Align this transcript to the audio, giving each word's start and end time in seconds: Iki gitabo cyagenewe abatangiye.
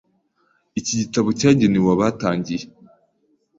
Iki 0.79 0.93
gitabo 1.01 1.27
cyagenewe 1.39 1.89
abatangiye. 1.95 2.63